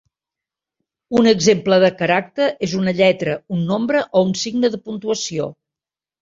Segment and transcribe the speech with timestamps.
[1.19, 5.53] Un exemple de caràcter és una lletra, un nombre o un signe de puntuació.